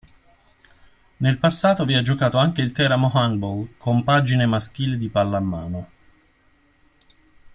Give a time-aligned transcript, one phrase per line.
[1.17, 5.89] Nel passato vi ha giocato anche il Teramo Handball, compagine maschile di pallamano.